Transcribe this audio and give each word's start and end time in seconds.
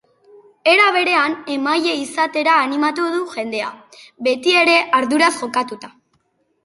Era 0.69 0.85
berean, 0.95 1.35
emaile 1.55 1.91
izatera 2.05 2.55
animatu 2.69 3.05
du 3.17 3.21
jendea, 3.35 3.69
betiere 4.29 4.79
arduraz 5.01 5.33
jokatuta. 5.43 5.93